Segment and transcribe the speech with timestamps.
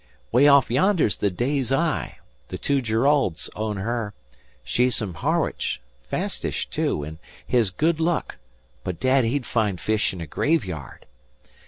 [0.31, 2.17] 'Way off yonder's the Day's Eye.
[2.47, 4.15] The two Jeraulds own her.
[4.63, 8.37] She's from Harwich; fastish, too, an' hez good luck;
[8.83, 11.05] but Dad he'd find fish in a graveyard.